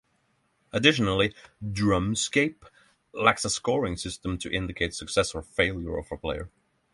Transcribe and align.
Additionally, 0.73 1.31
"Drumscape" 1.63 2.63
lacks 3.13 3.45
a 3.45 3.51
scoring 3.51 3.97
system 3.97 4.39
to 4.39 4.51
indicate 4.51 4.95
success 4.95 5.35
or 5.35 5.43
failure 5.43 5.95
of 5.95 6.11
a 6.11 6.17
player. 6.17 6.49